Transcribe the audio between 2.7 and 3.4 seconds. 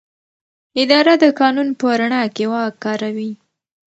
کاروي.